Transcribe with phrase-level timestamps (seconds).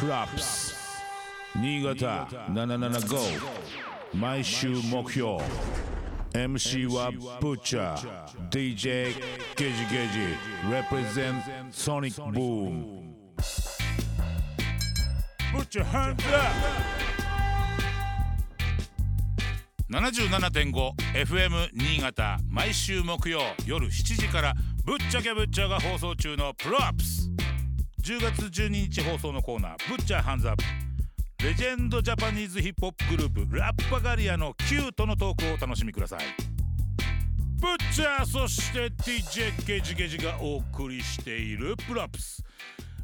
[0.00, 0.76] プラップス
[1.56, 3.40] 新潟775
[4.14, 5.38] 毎週目標
[6.32, 7.10] MC は
[7.40, 9.12] ブッチャー DJ
[9.56, 10.20] ゲジゲジ
[10.70, 11.42] represent
[11.72, 13.12] Sonic Boom.
[15.52, 16.52] ブッチャーハンズアッ
[19.88, 19.94] プ
[21.24, 24.54] 77.5FM 新潟毎週木曜夜7時から
[24.84, 27.17] ぶっちゃけぶっちゃが放送中のプロアップス
[28.08, 30.64] 10月12日放送のコーナー「ぶっちゃハンズアップ」
[31.44, 36.20] レジェンドジャパニーズヒップホップグループラッパガリアのキュートのトークをお楽しみください。
[37.60, 42.42] ブッチャーそして DJ ゲジゲジがお送りしているプロアップス。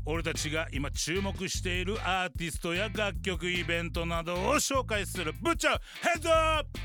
[0.07, 5.81] 俺たちが今注目しているアーティストや楽曲イベントなどを紹介するブッチャー
[6.15, 6.81] ヘッドアップ。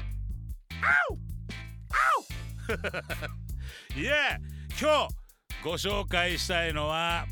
[0.81, 1.17] アウ
[2.73, 4.37] アウいえ
[4.77, 7.25] 今日ご紹介したいのは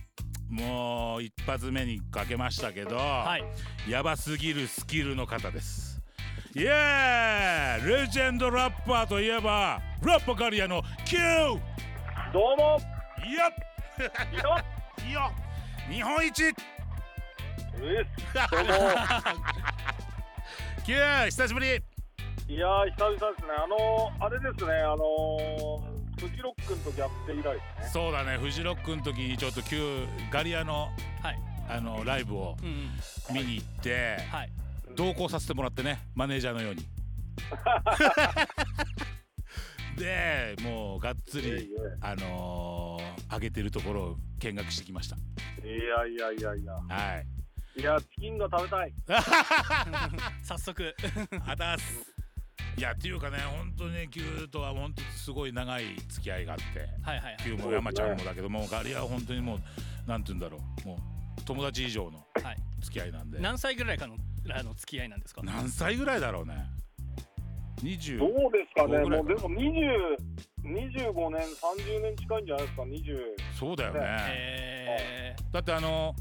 [0.50, 3.92] もう一発目にかけましたけど、はい。
[3.92, 6.02] やばすぎるスキルの方です。
[6.56, 11.17] イエーイレジェンドラッパーといえばラッパガリアの Q!
[11.17, 11.59] よ
[12.34, 12.78] どうも。
[12.78, 12.98] っ。
[13.23, 13.44] よ
[15.06, 15.31] いいよ
[15.89, 16.45] 日本一。
[16.45, 16.54] うっ。
[18.52, 18.72] どうも。
[20.86, 20.95] Q
[21.26, 21.67] 久しぶり。
[22.50, 23.54] いやー久々ですね。
[23.58, 24.73] あのー、あれですね。
[24.73, 25.77] あのー、
[26.20, 27.90] フジロックの時やって以来ですね。
[27.94, 28.38] そうだね。
[28.38, 30.90] フジロックの時にちょっと Q ガリアの
[31.22, 31.40] はい。
[31.70, 32.56] あのライブを
[33.34, 34.52] 見に行って、はい。
[34.95, 36.86] 同行させてもらってねマネージャーのように。
[39.98, 41.68] でもうがっつりいえいえ
[42.02, 45.16] あのー、上げてるところを見学してきました。
[45.16, 45.20] い
[45.70, 46.73] やいやいやいや。
[46.73, 47.28] はい。
[47.80, 48.94] いやチキンが食べたい。
[50.44, 50.95] 早速。
[51.45, 52.17] あたす
[52.78, 57.38] いやっていうかね本当に Q とは本当すごい長い付き合いがあってはいはいはい。
[57.44, 59.59] Q も山ちゃんもだけどもガリアは本当にもう
[60.09, 62.58] なんて言うんだろうもう友達以上のはい。
[62.81, 63.39] 付き合いなんで。
[63.39, 64.16] 何歳ぐらいかの
[64.53, 65.42] あの付き合いなんですか？
[65.44, 66.53] 何歳ぐらいだろうね。
[67.83, 70.17] 20どうですかねどうでも20
[70.64, 73.20] 25年30年近いんじゃないですか20
[73.59, 73.99] そうだよね。
[74.04, 76.14] えだってあの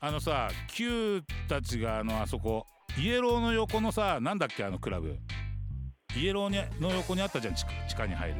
[0.00, 2.66] あのさ Q たちがあのあそこ
[2.98, 5.16] イエローの横のさなんだっけあのクラブ
[6.16, 7.64] イエローにの横にあったじゃん地
[7.94, 8.36] 下に入る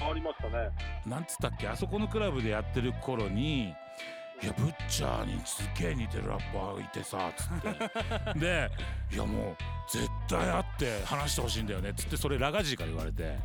[0.00, 0.68] ありましたね
[1.06, 3.74] なんつったっけあそこのクラブでやってる頃に
[4.40, 8.70] 「いやブッチャーにすげえ似てるラッパーがいてさ」つって で
[9.12, 9.56] 「いやもう
[9.90, 13.36] 絶対会って話してほしいんだよね」つってそれラガジーから言われて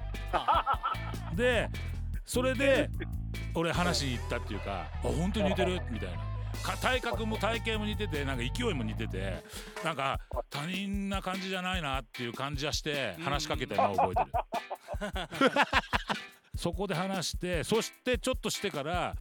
[1.36, 1.70] で
[2.26, 2.88] それで
[3.56, 6.33] 俺話しに行ったっていうか「あ本当に似てる?」みたいな。
[6.62, 9.44] か体格も体型も似ててなんか勢いも似てて
[9.84, 10.20] なんか
[10.50, 15.52] 他人な感じじゃないなっていう感じはして話しかけたのは覚えてる。
[16.56, 19.16] そこで話してそしてちょっとしてから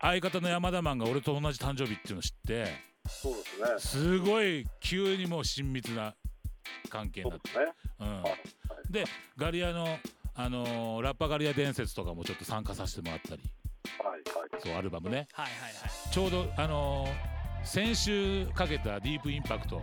[0.00, 4.14] 相方の山田マンが俺と同じ誕生日っていうのを知ってそうですね。
[4.14, 6.14] すごい急にもう親密な
[6.88, 7.66] 関係になって、ね。
[8.00, 8.22] うん、
[8.90, 9.04] で
[9.36, 9.98] ガリアの、
[10.34, 13.42] あのーラッパガリア伝説とかもちょっと参加させてもらったり。
[13.98, 14.62] はいはい。
[14.62, 15.28] そうアルバムね。
[15.32, 15.73] はいはい
[16.14, 19.82] ちょうど、あのー先週かけたディープインパクト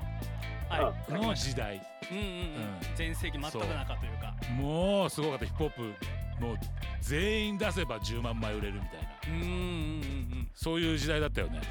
[1.09, 1.81] の時代。
[2.09, 2.95] うんうんうん。
[2.95, 4.33] 全盛期真っ只中というか。
[4.55, 5.45] もうすごかった。
[5.45, 5.81] ヒップホップ
[6.41, 6.55] もう
[7.01, 9.09] 全員出せば10万枚売れるみたいな。
[9.27, 9.55] うんうんうんう
[10.43, 11.59] んそういう時代だったよね。
[11.59, 11.63] ね。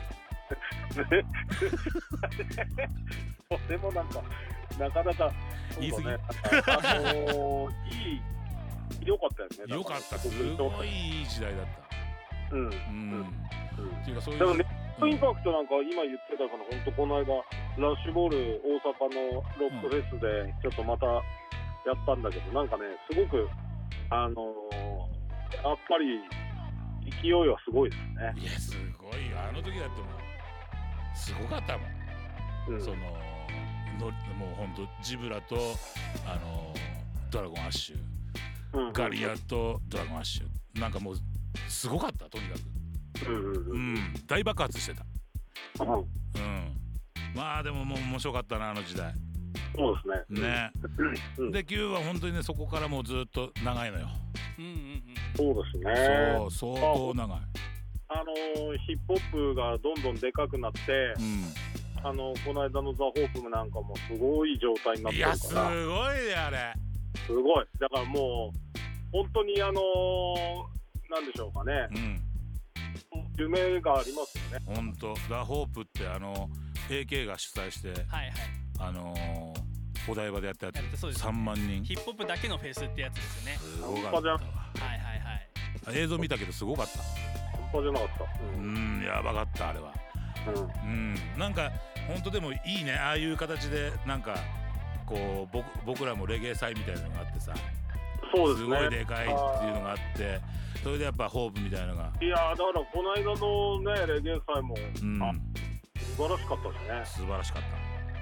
[3.48, 4.22] とてもなんか、
[4.78, 5.32] なかなか、
[5.78, 6.08] 言い過ぎ。
[6.08, 7.72] あのー、
[8.10, 8.22] いい、
[9.06, 9.74] 良かったですね。
[9.74, 10.18] よかった。
[10.18, 11.66] すごいいい時代だっ
[12.50, 12.56] た。
[12.56, 12.66] うん。
[12.66, 13.49] うん。
[13.80, 14.66] うんっていうかそういう。
[15.00, 17.32] インパクトなんか今言ってたから、本当この間、
[17.80, 21.22] ラッシュボール大阪のロックフェスで、ちょっとまたや
[21.96, 23.48] ったんだけど、なんかね、すごく、
[24.10, 26.20] あのー、やっぱり、
[27.22, 28.34] 勢いはすごいですね。
[28.36, 32.74] いやすごいよあの時だってもうすごかったもん。
[32.74, 35.56] うん、そののもう本当ジブラと
[36.26, 36.72] あの
[37.30, 41.14] ドラゴンアッシュ、うんガリアとドラゴンアッシュなんかもう
[41.68, 42.60] すごかったとにかく。
[43.26, 45.04] うんうんううんん大爆発してた。
[45.84, 46.04] うんうん。
[47.34, 49.12] まあでももう面白かったなあの時代。
[49.76, 50.42] そうですね。
[50.42, 50.70] ね。
[51.38, 54.08] うんで Q は本当にねそこからもうずっと長いのよ。
[54.58, 55.02] うんうんうん
[55.36, 56.36] そうですね。
[56.50, 57.38] そう相当長い。
[58.08, 61.70] あのーヒップホップがどんどんでかくなって、うん。
[62.02, 66.72] あのこの間のザ・ホープなんかもすごい状態になってるかいやすごらいねあれ
[67.26, 68.58] すごいだからもう
[69.12, 72.29] 本当にあのーなんでしょうかねうん
[73.40, 74.74] 夢がありますよね。
[74.74, 76.48] ほんとザ・ホープってあの
[76.88, 78.32] AK が主催してはいはい。
[78.78, 79.70] あのー
[80.08, 81.84] お台場でやったややってそうですつ3万人。
[81.84, 83.58] ヒップホップだけのフェスってやつですよね。
[83.58, 84.42] すごかったわはい
[84.82, 85.98] はいはい。
[86.02, 86.98] 映像見たけどすごかった。
[87.58, 88.26] 半端じゃなかった、う
[88.56, 89.92] うんんやばかったあれは。
[90.84, 91.14] うん。
[91.38, 91.70] なんか
[92.08, 92.94] 本当でもいいね。
[92.94, 94.36] ああいう形でなんか
[95.06, 97.52] こう僕僕らもレゲエ祭みたいなのがあってさ
[98.34, 98.78] そうですすね。
[98.78, 99.32] ごいでかいって
[99.66, 100.40] いうのがあって
[100.82, 105.32] それでやっぱホープみたいなのがいやーだからこの間のねレゲエ祭も、うんあ
[106.16, 107.04] 素晴らしかったしね。
[107.04, 107.68] 素晴らしかった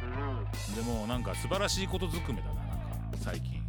[0.07, 0.75] うん。
[0.75, 2.61] でもなんか素晴らしいことずくめだなな
[3.09, 3.61] んか最近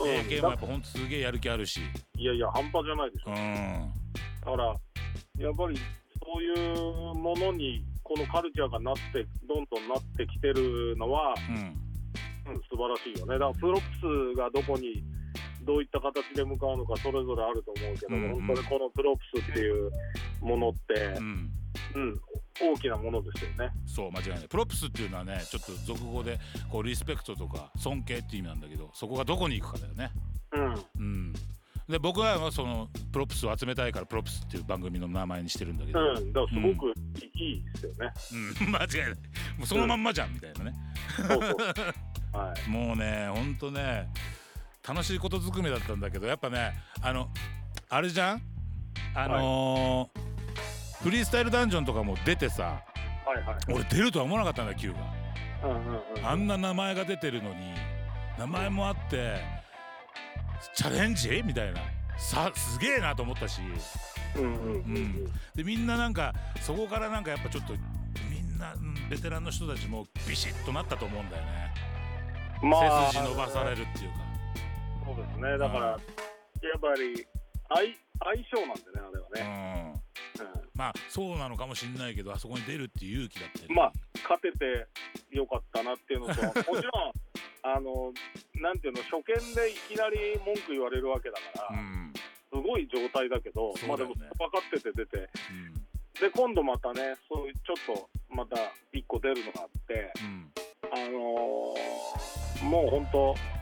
[0.00, 1.80] うん AK もやっぱほんとすげえやる気あるし
[2.16, 3.30] いやいや半端じゃないでしょ。
[3.30, 3.92] うん
[4.40, 5.78] だからやっぱり
[6.22, 11.56] そういうものにこのカルチャーがなってどんどんなってきてるのは、うん
[12.52, 13.34] うん、素晴らしいよね。
[13.34, 15.02] だから props がどこに
[15.70, 18.46] どういった形で向かうのかそれぞれあると思うけど、うんうん。
[18.46, 19.92] 本当にこの props っていう
[20.40, 21.50] ものって、うん。
[21.94, 22.20] うん、
[22.60, 23.70] 大きなものですよね。
[23.86, 24.48] そう間違いない。
[24.48, 26.40] プロプスっていうのはねちょっと俗語で
[26.72, 30.10] こうリスペクトとか尊敬っていう意味なんだけどそこがどこに行くかだよね。
[30.52, 30.74] うん。
[30.98, 31.32] うん。
[31.88, 36.92] で僕らはそのプロプスを集めたいからプロプスっていう番組の名前にしてるんだけど、うん、だからすごく
[37.36, 38.12] いいですよね。
[38.64, 39.08] うん、 間違いない。
[39.58, 40.74] もうそのまんまじゃんみたいなね。
[42.32, 42.66] はい。
[42.68, 44.08] もうねほんとね
[44.86, 46.72] 楽しいことずくめだったんだけどやっぱね
[47.02, 47.28] あの
[47.88, 48.42] あれじゃん？
[49.14, 50.20] あのー
[51.02, 52.82] フリースタイルダンジョンとかも出てさ
[53.24, 53.56] はいはい。
[53.72, 54.98] 俺出るとは思わなかったんだ Q が。
[55.64, 56.26] うんうんうん。
[56.26, 57.74] あんな名前が出てるのに
[58.38, 59.36] 名前もあって
[60.74, 61.42] チャレンジ？
[61.44, 61.80] みたいな。
[62.18, 63.62] さすげえなと思ったし。
[64.36, 65.24] うんうんうんうん。
[65.54, 67.72] でみんななんかそこからなんかやっぱちょっと
[68.30, 71.74] みんなうんベテランの人たちもビシッとなったと思うんだよね、
[72.62, 74.29] ま背筋伸ばされるっていうか
[75.10, 75.58] そうですね。
[75.58, 75.98] だから、やっ
[76.80, 77.26] ぱり
[77.68, 77.80] 相
[78.22, 79.50] 相性なんでね、あれは
[79.94, 79.94] ね。
[80.38, 80.46] うん。
[80.46, 80.70] うん。
[80.74, 83.72] まあそうなのかもしんないけどあそこに出るっていう勇気だって。
[83.72, 83.92] まあ、
[84.22, 84.86] 勝てて
[85.34, 87.12] よかったなっていうのと、 もちろん、
[87.62, 88.12] あの、
[88.54, 92.12] なんていうの、初見でいきなり文句言われるわけだから、うん。
[92.14, 95.74] すごい状態だけど、まあでも分かってて出て、うん。
[96.20, 98.56] で、今度またね、そういうちょっと、また
[98.92, 100.52] 一個出るのがあって、うん。
[100.92, 103.59] あのーもう本当、ち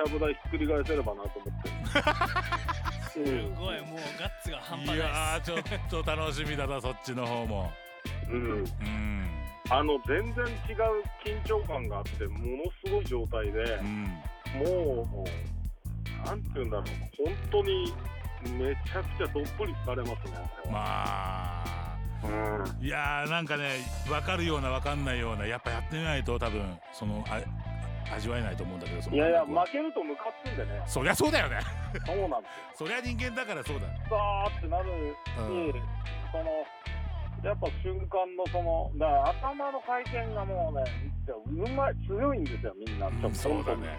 [0.00, 1.70] ゃぶ台ひっくり返せればなと思って。
[3.10, 7.70] すごいもうガッツが半端ないいやーちょっと楽しみだなそっちの方も
[8.30, 9.26] うん、うん
[9.68, 10.54] あの全然違う
[11.24, 14.04] 緊張感があって、ものすごい状態で、うん
[14.58, 15.24] も
[16.24, 16.86] う、なんていうんだろう、
[17.24, 17.92] 本当に
[18.58, 20.38] めちゃくちゃどっぷり疲れますね、
[20.72, 26.62] まあうんいやーなんかね分かるような分かんないようなやっぱやってみないと多分
[26.92, 27.40] そのあ
[28.14, 31.60] 味わえないと思うんだけどそのいやいや、負けるとムカつんでね、そりゃそうだよね。
[32.06, 33.86] そうなんです そりゃ人間だからそうだ。
[33.86, 33.92] よ。
[34.08, 34.90] さーってなる
[35.38, 35.66] うん。
[35.66, 35.72] に、
[36.32, 36.44] その、
[37.42, 40.84] やっぱ瞬間のその、だ頭の回転がもうね、
[41.46, 43.06] うまい、強いんですよ、みんな。
[43.06, 43.98] うんそうだね。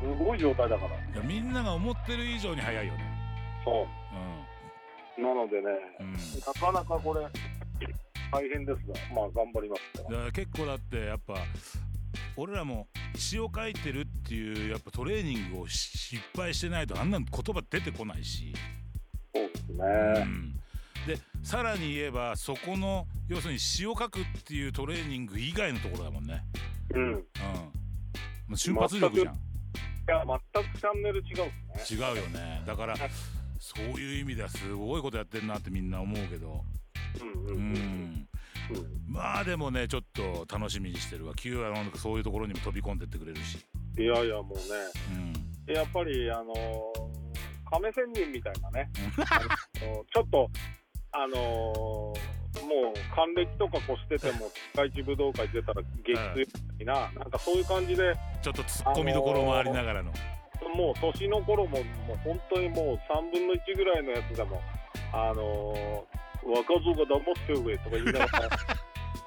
[0.00, 0.94] すごい状態だから。
[0.94, 3.04] いやみんなが思ってる以上に早いよね。
[3.64, 4.08] そう。
[5.20, 5.68] なのでね、
[5.98, 6.20] うん、うん、な
[6.60, 7.26] かなかこれ、
[8.30, 11.34] 大変ですが、まあ頑張ります結構だってやっぱ
[12.40, 12.86] 俺らも
[13.16, 18.54] 詩を書いてるっていうやっぱトレーニングをし失敗してないとあんな言葉出てこないし、
[19.34, 19.84] そうですね。
[20.22, 20.60] うん、
[21.04, 26.44] でさらに言えばそこの要するに詩を書くっていうトレーニング以外のところだもんね、
[26.94, 27.02] うん。
[27.02, 27.14] い
[28.50, 29.34] うん、瞬発力じゃん。
[30.06, 30.24] や、
[30.54, 31.52] 全くチャンネル違うね。
[31.90, 32.62] 違うよね。
[32.66, 32.96] だから
[33.58, 36.64] そういう意味ではすごいことやってるなってみんな思うけど、
[37.20, 37.72] ううんうんうん。
[37.72, 38.28] ん、
[39.06, 41.34] まあでもねちょっと楽しみにしてるわ。
[41.34, 43.58] Q はなんかそういうところにも飛び込んでってくれるし、
[43.98, 45.32] いやいや、もうね、
[45.66, 48.90] うん、やっぱり、あのー、亀仙人みたいなね、
[49.28, 50.48] あのちょっと、
[51.10, 52.16] あのー、もう
[53.14, 56.44] 還暦とか越してても、世界一武道会出たら激強
[56.80, 60.12] いな、なんかそういう感じで、ちょっと突っ込みどころもありながらの、
[60.76, 64.60] もう年の頃も、もう本当にもう3分の1ぐらいのやつでも、
[65.12, 68.48] あのー、若造が黙って上とか言いながら、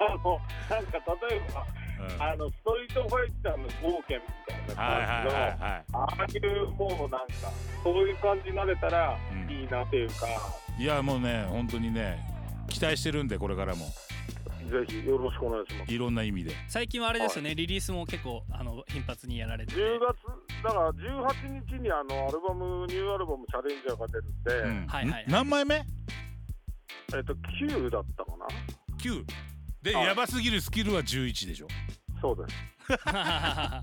[0.00, 0.40] あの、
[0.70, 1.66] なんか例えば、
[2.02, 7.26] うん、あの、ストリートファイターの冒険みたいなはいはい感じの、はいはいああいうもうなんか、
[7.82, 9.50] そういう感じになれたらうん。
[9.50, 10.26] いいなっていうか、
[10.78, 12.18] いやもうね本当にね
[12.68, 13.86] 期待してるんでこれからも。
[14.72, 15.92] ぜひよろしくお願いします。
[15.92, 16.52] いろんな意味で。
[16.68, 19.80] 最近はあれですよねリリースも結構あの頻発にやられてて。
[19.80, 24.86] 10月、だから18日にあのアルバム、ニューアルバムチャレンジャーが出るんで、うん。
[24.86, 25.26] はいはいはい。
[25.26, 25.30] ん？
[25.30, 25.82] 何枚目？
[27.18, 28.46] えっと、9だったかな
[28.98, 29.24] ?9
[29.82, 30.06] で、はい。
[30.06, 31.68] やばすぎるスキルは11でしょ。
[32.20, 33.08] そうです。
[33.08, 33.82] は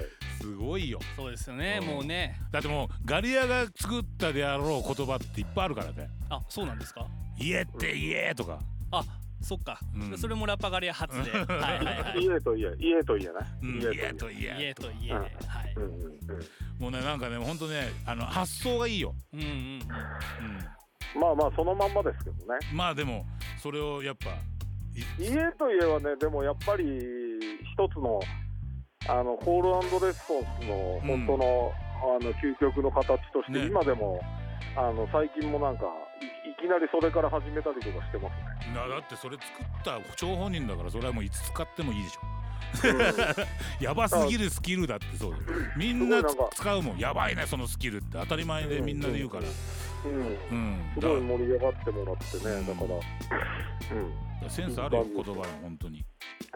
[0.00, 0.42] い。
[0.42, 0.98] すごいよ。
[1.16, 1.78] そうですよね。
[1.80, 1.88] うん。
[1.88, 2.40] もうね。
[2.50, 6.10] だってもうガリアが作ったであろう言葉っていっぱいあるからね。
[6.30, 7.06] あそうなんですか
[7.38, 8.58] 「家って家」とか。
[8.90, 9.04] あ
[9.40, 10.18] そっか、うん。
[10.18, 11.30] それもラッパガリア初で。
[11.46, 12.24] はいはいはい。
[12.24, 13.32] 家と家、家と家ね。
[13.62, 15.20] 「うん家家と家」家と家で、うん。
[15.20, 15.74] はい。
[15.76, 16.20] うんうんうん。
[16.78, 19.46] もうねなんかねほんとねあの発想がいいよ、うんうん。
[19.46, 20.58] うん、
[21.14, 22.58] まあまあ、そのまんまですけどね。
[22.72, 23.24] まあでも
[23.58, 24.30] それをやっぱ
[25.18, 28.20] 家といえばね、でもやっぱり一つの
[29.08, 31.72] あのコールレスポンスの本当の,、
[32.20, 34.20] あの究極の形として、ね今でも
[34.76, 35.84] あの最近もなんか
[36.20, 38.74] い、いきなりそれから始めたりとかしてますね。
[38.74, 42.43] なだってそれ作った張本人だからそれはもういつ使ってもいいでしょうん
[43.80, 45.34] やばすぎるスキルだってそう
[45.76, 46.22] みんな
[46.54, 46.98] 使うもん。
[46.98, 48.18] やばいねそのスキルって。
[48.18, 49.44] 当たり前でみんなで言うから。
[50.04, 50.36] うん。
[50.50, 50.90] うん。
[50.94, 56.04] すごい盛り上がってもらってね、だから、らセンスあるよ言葉に本当に。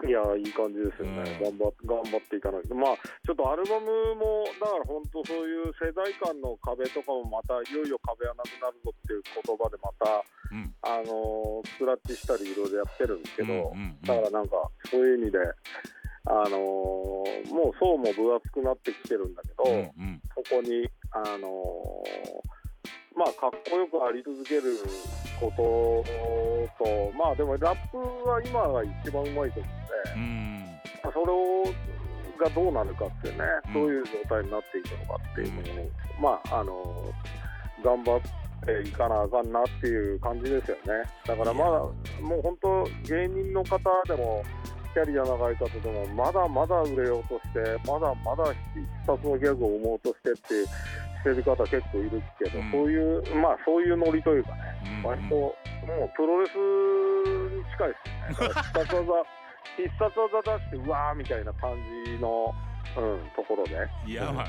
[0.03, 1.59] うん、いやいい感じですよね、うん。
[1.59, 10.75] 頑張っ頑張っていかないと、まあ、ちょっとアルバムも、だから本当、そういう世代間の壁とかもまた、いよいよ壁はなくなるぞっていう言葉で、また、うん。
[10.83, 14.01] あのースクラッチしたり、いろいろやってるんですけど、うんうんうん。
[14.03, 14.57] だからなんか、
[14.91, 15.39] そういう意味で、
[16.25, 20.21] あのーもう層も分厚くなってきてるんだけど、うんうん。
[20.35, 24.63] そこに、あのーまあ、かっこよくあり続ける
[25.41, 25.53] こ
[26.79, 30.59] とと、まあでもラップは今が一番うまいと思ううん。
[30.61, 31.65] ので、まあそれを
[32.39, 33.75] がどうなるかっていうね、うん。
[33.75, 35.91] どういう状態になっていくのかっていうのを、
[36.21, 38.29] まあ、あのー頑張って
[38.85, 40.83] いかなあかんなっていう感じですよね。
[41.27, 44.45] だからまだ、もう本当、芸人の方でも、
[44.95, 50.67] キャリア長い方でも、まだまだ売れようとして、まだまだ一冊のギャグを生もうとしてって
[51.19, 52.71] してる方結構いるけど、うん。
[52.71, 55.55] そういう、まあそういうノリというかね、うん割ともう
[56.17, 57.97] プロレスに近いで
[58.35, 58.55] すよね。
[58.55, 59.25] 必殺技、
[59.77, 61.71] 必殺技出して、うわーみたいな感
[62.05, 62.55] じの、
[62.97, 64.45] うん、ところで、いやま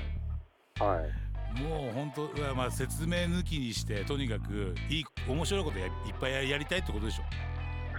[0.80, 1.29] あはい。
[1.56, 7.24] もう本当まあ説明抜きにしてとにかくいい面白いことやいっぱいややりたいってことでしょ。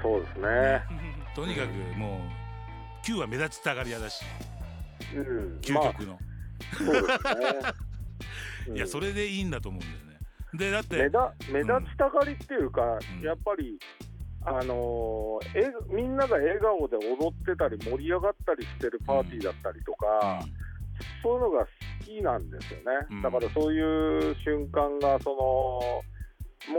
[0.03, 0.83] そうですね。
[1.35, 4.25] とにかくもう Q は目立ちたがり屋だし。
[5.15, 5.61] うん。
[5.75, 6.19] まあ、究極の、
[6.77, 7.11] そうですね。
[8.69, 8.77] うん。
[8.77, 10.19] いやそれでいいんだと思うんだよね。
[10.53, 11.19] でだって目立
[11.53, 13.23] 目立ちたがりっていうか、うん。
[13.23, 13.79] やっぱり、
[14.45, 20.41] あのーえみんなが笑顔で踊ってたり盛り上がったりしてるパーティーだったりとか、
[21.23, 21.67] そういうのが好
[22.05, 23.23] きなんですよね、うん。
[23.23, 26.03] だからそういう瞬間がその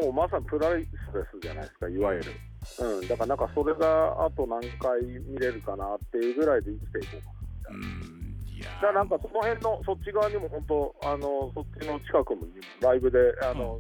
[0.02, 2.32] もうまさにプライスレスじゃないですかいわゆる、
[2.80, 7.32] うん、だからなんかそれがあと何回見れるかなっていうぐらいで生きていこ
[7.70, 8.32] ううん、うん。
[8.56, 12.48] いやだからなんかその辺のそっち側にも本当あのそっちの近くにも
[12.82, 13.80] ライブであの、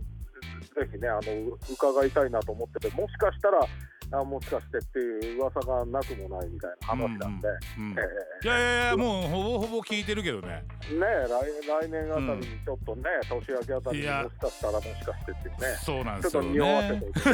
[0.73, 3.59] ぜひねあの伺いたいなと思っててもしかしたら
[4.11, 7.47] あもしかしてっていう噂がなくもないみたいな話なんで、
[8.43, 10.63] いやいやいやもうほぼほぼ聞いてるけどね。
[10.89, 15.77] えねえ来来年あたりにちょっとね、年明けあたりにもしかしたらもしかしてっていうね。
[15.83, 17.33] そうなんですよちょっと匂わせねておいてね。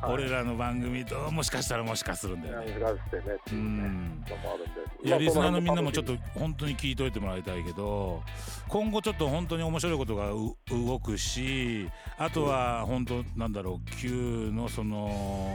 [0.00, 0.12] はい。
[0.12, 2.72] 俺らの番組ともしかしたらもしかするんだよね。
[2.72, 8.22] もしかしてねってういうねもあるんでいやリスナーのみんなもちょっとと本当に聞いといてもらいたいけど
[8.68, 15.45] 今後ちょっと本当に面白いことがう動くしあとは本当なんだろう Q のその、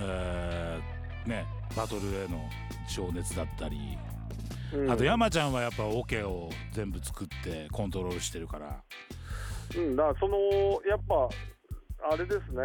[0.00, 1.46] えーね
[1.76, 2.48] バトルへの
[2.88, 3.76] 情熱だったり
[4.88, 8.82] あと山ちゃんはやっぱオケを全部作ってコントロールしてるから。
[9.76, 10.36] うん、だからその
[10.88, 11.28] やっぱ
[12.12, 12.62] あれですね。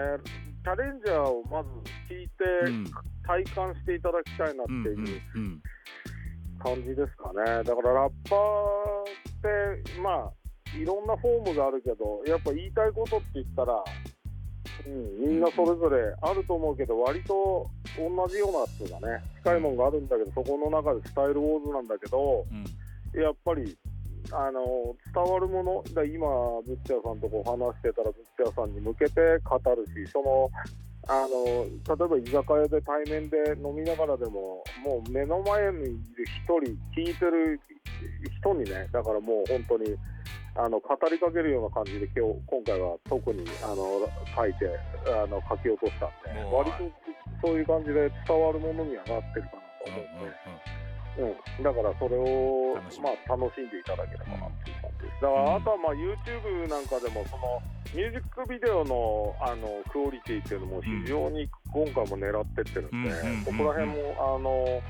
[0.63, 1.69] チャレンジャーをまず
[2.09, 2.91] 聞いて、うん。
[3.25, 5.61] 体感していただきたいなってうんうんいううん。
[6.59, 13.83] 感じですかね、だからラッパーってまあいろんなフォームがあるけどやっぱ言いたいことって言ったら、
[14.85, 22.65] うん、みんなそれぞれあると思うけど割と同じようなっていうかね近いもんがあるんだけどそこの中でスタイルウォーズなんだけどうん。
[23.15, 23.77] やっぱり
[24.31, 26.27] あの伝わるものだ今
[26.65, 30.49] ブッチャーさんとこう話してたらブッチャーさんに向けて語るしその
[31.07, 37.59] あの例えば居酒屋で対面で飲みながらでももう目の前にいる一人聞いてる
[38.41, 39.95] 人にねだからもう本当に
[40.55, 44.69] あの語りかけるような感じで今日今回は特にあの書いて
[45.05, 46.77] あの書き落としたんで割と
[47.45, 50.84] そういう感じで伝わるものにはなってるかなと思うんで。
[51.17, 53.03] うん、だからそれを楽しみ。
[53.03, 55.21] まあ、楽しんでいただければなっていう感じです。
[55.21, 57.61] だから、あとはまあ YouTube なんかでもその
[57.93, 64.81] ミュージックビデオのあのクオリティっていうのも非常に今回も狙ってってるんで、うんそこら辺もあの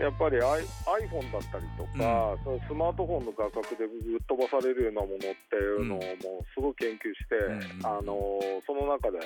[0.00, 7.86] やっぱり iPhone だったりとか、そのスマートフォンの画角でぶっ飛ばされるようなものっていうのをもうすごい研究して、うん。
[7.86, 8.16] あの
[8.66, 9.20] その中で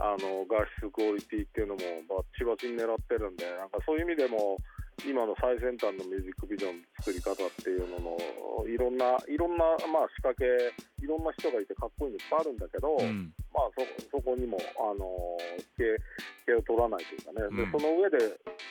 [0.00, 1.80] あの画質クオリティっていうのも
[2.10, 4.58] バッチバチに狙ってるんでなんかそういう意味でも
[5.06, 8.18] 今の最先端のミュージックビデオの作り方っていうのの
[8.66, 10.44] いろんないろんな、まあ、仕掛け
[11.02, 13.32] いろんな人がいてかっこいいのいっぱいあるんだけど、うん。
[13.54, 15.06] まあ、そそこにも、あの
[15.78, 15.82] 毛
[16.46, 17.56] 毛を取らないというかね、うん。
[17.56, 18.18] でその上で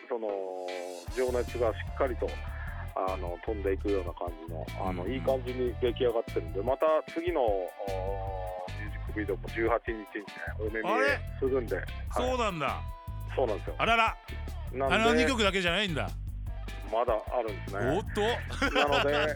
[0.10, 0.28] その
[1.16, 2.28] 情熱がしっかりと
[2.96, 5.12] あの飛んでいくような感じのあの、うん。
[5.12, 7.70] いい感じに出来上がってるんでまた次のお
[8.76, 11.86] ミュージックビデオも18日にねお目見えするんで、はい。
[12.12, 12.82] そうなんだ。
[13.36, 13.76] そうなんですよ。
[13.78, 14.18] あらら
[14.74, 16.10] なんであの2曲だけじゃないんだ。
[16.92, 17.98] まだあるんですね。
[17.98, 18.22] おっと。
[18.74, 19.36] なので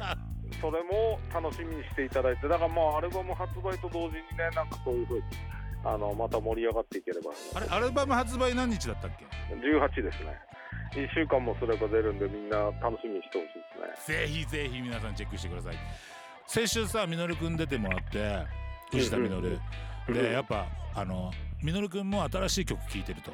[0.62, 5.24] それも楽しみにしていただいてだからもうアルバム発売と同時にねなんかそういうふうに
[5.84, 7.32] あのまた盛り上がっていければ。
[7.56, 10.38] あれアルバム発売何日だったっけ？18ですね。
[10.94, 14.18] 1週間もすれば出るんでみんな楽しみにしてほしいですね。
[14.26, 15.76] ぜひぜひ皆さんチェックしてください。
[16.48, 18.46] 先週さみのるくん出てもらって
[18.92, 19.60] 藤田みのる
[20.10, 21.32] でやっぱあの
[21.64, 23.32] みのるくんも新しい曲聴いてると、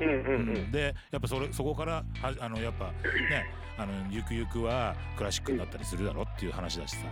[0.00, 2.04] うんうんでやっぱそれそこからは
[2.40, 7.06] あのやっぱねあのゆくゆくはクラシックになったりするだろっていう話だしさ。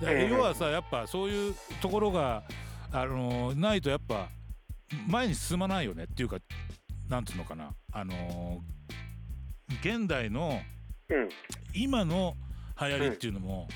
[0.00, 2.42] でうん要はさやっぱそういうところが
[2.92, 4.28] あのないとやっぱ
[5.08, 6.38] 前に進まないよねっていうか
[7.08, 7.74] なんつうのかな。
[7.92, 8.62] あの
[9.80, 10.60] 現代の
[11.08, 11.28] うん。
[11.74, 12.36] 今の
[12.80, 13.68] 流行りっていうのも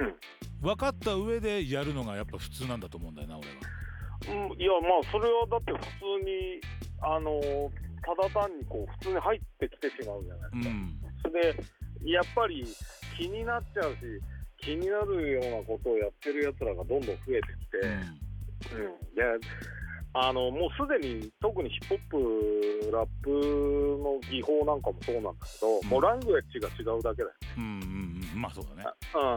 [0.00, 0.14] うん。
[0.60, 3.54] 分かった上でやるのがやっぱ普通なんだと思うんだよな俺は。
[4.26, 6.60] うんいやまあそれはだって普通に
[7.00, 7.40] あの
[8.02, 10.50] ただ単にこう普通に入ってきてしまうじゃない。
[10.50, 10.98] ですか、うん。
[11.22, 12.64] それでやっぱり
[13.16, 13.98] 気になっちゃうし
[14.58, 18.86] 気になるようなことをやってるやつらがどんどん増えてきて、うん。
[18.86, 19.22] うん、で
[20.14, 25.88] あのもうすでに特にヒップホップラップの技法なんかもそうなんだけど、うん。
[25.88, 28.07] もうラングエッジが違うだけだよ、うんうんうん
[28.38, 28.84] まあそうだね。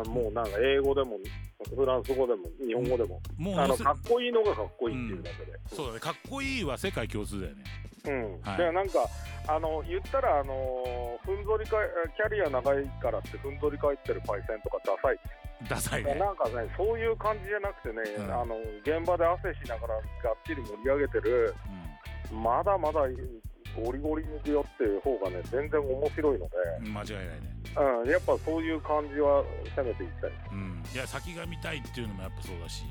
[0.05, 1.17] うん、もうなんか英語でも
[1.75, 5.99] フランス語でも日本語でも、もうあのせかっこいいのがかっこいいっていうだけで、そうだね。
[5.99, 7.63] かっこいいは世界共通だよね。
[8.05, 8.41] うん。
[8.41, 8.57] はい。
[8.57, 9.07] でなんか
[9.47, 11.77] あの言ったらあのふんぞりか
[12.15, 15.19] キャリア長いからってふんぞり返ってるパイセンとかダサい。
[15.69, 16.15] ダサいね。
[16.15, 18.33] なんかね、そういう感じじゃなくてね、うん。
[18.33, 20.03] あの現場で汗しながらがっ
[20.45, 21.53] ちり盛り上げてる、
[22.31, 23.01] まだまだ
[23.75, 26.55] ゴリゴリに出よっていう方がね、全然面白いので、
[26.85, 27.60] うん間違いないね。
[27.77, 29.43] うん、やっぱそういう感じは
[29.75, 30.31] 攻めていきたい。
[30.51, 30.83] うん。
[30.93, 32.83] いや先が見たいっていうのもやっぱそうだし、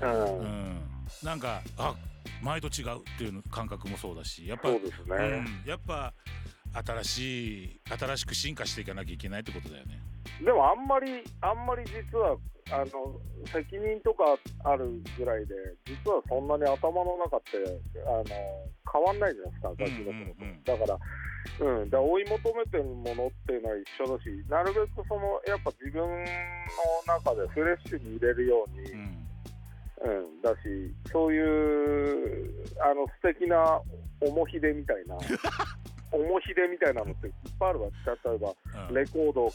[0.00, 0.38] うん。
[0.40, 0.80] うん。
[1.22, 1.94] なんかあ
[2.42, 4.46] 前と違うっていう感覚もそうだし。
[4.46, 5.16] やっぱそうですね、
[5.64, 5.68] うん。
[5.68, 6.14] やっぱ
[6.72, 10.00] 新しい新しく進化していかなきゃいけないってことだよね。
[10.42, 12.36] でもあんまり、あんまり実は
[12.70, 14.24] あの責任とか
[14.64, 17.58] あるぐらいで、実はそんなに頭の中って
[18.06, 18.24] あの
[18.90, 20.10] 変わんないじゃないですか、楽器のことと。
[20.10, 20.64] うんうんうん。
[20.64, 20.98] だから、
[21.60, 26.08] うん、だ追い求めてるものっていうのは一緒だし、なるべくそのやっぱ自分の
[27.06, 29.22] 中でフレッシュに入れるように、うん。
[30.02, 30.58] うん、だし、
[31.12, 32.50] そういう
[32.80, 33.80] あの素敵な
[34.20, 35.16] 重ひでみたいな、
[36.10, 38.54] 重ひでみたいなのっていっぱいあるわ、例えば。
[38.88, 38.94] うん。
[38.94, 39.48] レコード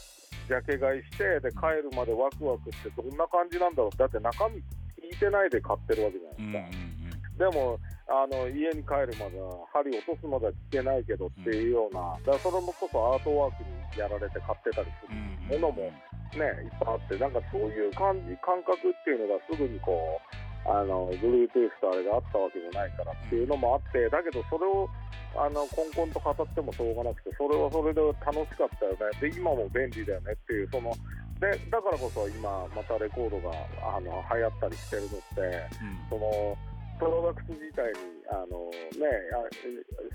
[0.48, 3.96] ジャケ買いしてで帰るまでワクワクしてどんな感じなんだろう。
[3.98, 15.92] だって中身聞いてないで買ってるわけじゃうんないうんですか、でもあの家に帰るまでは針落とすまでは聞けないけどっていうような、だからそれもこそアートワークにやられて買ってたりすうんるものも
[16.32, 24.88] ねいっぱいあってなんかそういう感じ感覚っていうのがすぐにこうあの Bluetooth とあれがあったわけじゃないからっていうのもあってだけどそれを
[25.36, 29.12] あのコンコンと語ってもしょうがなくてそれはそれで楽しかったよね。
[29.20, 30.92] で今も便利だよねっていうその
[31.40, 33.52] でだからこそ今またレコードが
[33.96, 35.68] あの流行ったりしてるのって
[36.08, 36.56] その
[36.98, 39.06] プロダクツ自体にあの、ね、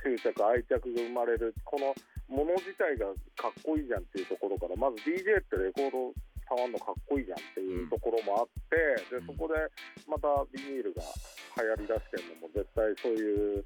[0.04, 1.96] 執着愛着が生まれるこの
[2.28, 3.08] もの自体が
[3.39, 6.12] かっこいいじゃんっていうところからまず DJ ってレコード
[6.43, 8.76] 触るのかっこいいじゃんっていうところもあって、
[9.15, 9.56] でそこで
[10.08, 11.02] またビニールが
[11.63, 13.65] 流行りだしてるのも絶対そういう。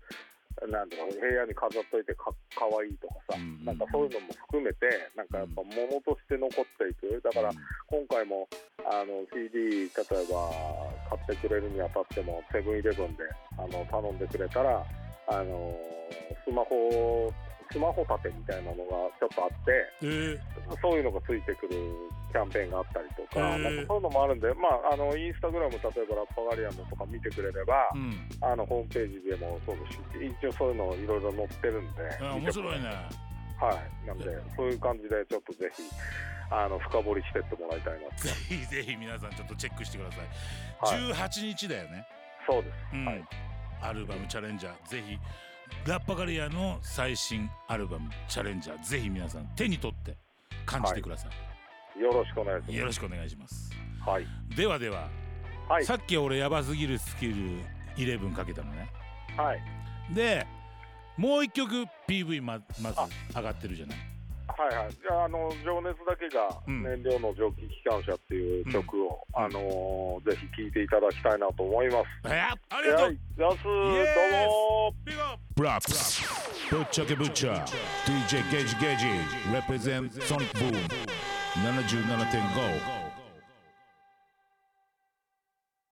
[0.65, 7.21] なんだろう部屋に飾っといてかかわいいとかさ、うんなんかそういうのも含めてなんかやっぱ物として残っていく。
[7.21, 7.51] だから
[7.87, 8.47] 今回も
[8.81, 10.49] あの CD 例えば
[11.09, 13.23] 買ってくれるにあたってもセブンイレブンで
[13.57, 14.83] あの頼んでくれたら
[15.27, 15.75] あの
[16.45, 17.31] スマホ
[17.71, 20.81] スマホ立てみたいなのがちょっとあってえー。
[20.81, 21.75] そういうのがついてくる
[22.31, 28.29] キャンペーンがあったりとか,、そういうのもあるんで、まあ、あのインスタグラム例えばラッパガリアンのとか見てくれれば、うん。
[28.41, 29.99] あのホームページでもそうですし
[30.41, 32.87] 一応そういうのいろいろ載ってるんであ面白いね。
[33.59, 34.07] はい。
[34.07, 35.83] なんでそういう感じでちょっとぜひ
[36.49, 40.95] あの深掘りしてってもらいたいなぜひぜひ皆さんちょっとチェックしてください。
[40.95, 41.13] はい。
[41.13, 42.05] 18日だよね。
[42.47, 43.05] そうです、うん。
[43.05, 43.27] はい。
[43.81, 45.17] アルバムチャレンジャーぜひ。
[45.85, 50.15] ラッパガリアの最新アルバムチャレンジャーぜひ皆さん手に取って
[50.65, 51.27] 感じてくださ
[51.99, 52.75] よろしくお願いしい。
[52.77, 53.71] よろしくお願いします。
[53.99, 54.25] ますはい。
[54.55, 55.09] ではでは、
[55.67, 55.85] はい。
[55.85, 57.33] さっき俺ヤバすぎるスキル
[57.95, 58.89] 11かけたのね。
[59.35, 59.61] はい。
[60.13, 60.45] で
[61.17, 63.97] もう一曲 PV ままずあ上がってるじゃない？
[64.47, 66.81] はいはい、じゃあ、あの情熱だけがうん。
[66.83, 69.43] 燃料の蒸気機関車っていう曲を、うん。
[69.43, 72.05] あのーぜひ聴いていただきたいなと思います。
[72.25, 73.05] えありがとう。
[73.07, 76.23] はい、やす、どうもビッグアッププラップス
[76.73, 77.65] ぶっちゃけぶっちゃ
[78.05, 79.05] DJ ゲージゲージ。
[79.75, 82.96] Represent Sonic Boom 77.5